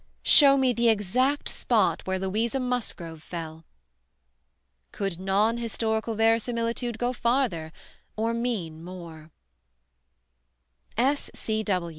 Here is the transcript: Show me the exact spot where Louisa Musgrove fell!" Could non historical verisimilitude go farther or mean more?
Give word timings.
Show 0.25 0.57
me 0.57 0.73
the 0.73 0.89
exact 0.89 1.47
spot 1.47 2.07
where 2.07 2.17
Louisa 2.17 2.59
Musgrove 2.59 3.21
fell!" 3.21 3.65
Could 4.91 5.19
non 5.19 5.57
historical 5.59 6.15
verisimilitude 6.15 6.97
go 6.97 7.13
farther 7.13 7.71
or 8.15 8.33
mean 8.33 8.83
more? 8.83 9.29